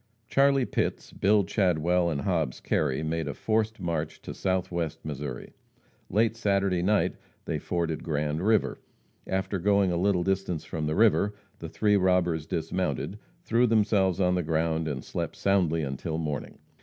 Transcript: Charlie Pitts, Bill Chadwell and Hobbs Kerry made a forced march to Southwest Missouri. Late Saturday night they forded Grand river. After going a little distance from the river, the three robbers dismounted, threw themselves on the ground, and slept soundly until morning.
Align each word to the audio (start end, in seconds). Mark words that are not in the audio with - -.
Charlie 0.27 0.65
Pitts, 0.65 1.11
Bill 1.13 1.43
Chadwell 1.43 2.09
and 2.09 2.21
Hobbs 2.21 2.59
Kerry 2.59 3.03
made 3.03 3.27
a 3.27 3.35
forced 3.35 3.79
march 3.79 4.19
to 4.23 4.33
Southwest 4.33 5.05
Missouri. 5.05 5.53
Late 6.09 6.35
Saturday 6.35 6.81
night 6.81 7.17
they 7.45 7.59
forded 7.59 8.03
Grand 8.03 8.41
river. 8.41 8.79
After 9.27 9.59
going 9.59 9.91
a 9.91 9.97
little 9.97 10.23
distance 10.23 10.63
from 10.65 10.87
the 10.87 10.95
river, 10.95 11.35
the 11.59 11.69
three 11.69 11.97
robbers 11.97 12.47
dismounted, 12.47 13.19
threw 13.43 13.67
themselves 13.67 14.19
on 14.19 14.33
the 14.33 14.41
ground, 14.41 14.87
and 14.87 15.03
slept 15.05 15.35
soundly 15.35 15.83
until 15.83 16.17
morning. 16.17 16.57